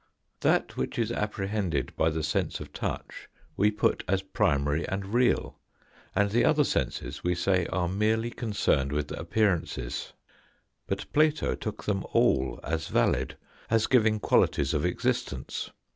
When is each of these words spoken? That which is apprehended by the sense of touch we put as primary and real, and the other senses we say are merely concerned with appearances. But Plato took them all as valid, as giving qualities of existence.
That 0.39 0.77
which 0.77 0.97
is 0.97 1.11
apprehended 1.11 1.95
by 1.95 2.09
the 2.09 2.23
sense 2.23 2.59
of 2.59 2.73
touch 2.73 3.29
we 3.55 3.69
put 3.69 4.03
as 4.07 4.23
primary 4.23 4.83
and 4.89 5.13
real, 5.13 5.59
and 6.15 6.31
the 6.31 6.43
other 6.43 6.63
senses 6.63 7.23
we 7.23 7.35
say 7.35 7.67
are 7.67 7.87
merely 7.87 8.31
concerned 8.31 8.91
with 8.91 9.11
appearances. 9.11 10.13
But 10.87 11.05
Plato 11.13 11.53
took 11.53 11.83
them 11.83 12.03
all 12.13 12.59
as 12.63 12.87
valid, 12.87 13.37
as 13.69 13.85
giving 13.85 14.19
qualities 14.19 14.73
of 14.73 14.85
existence. 14.85 15.69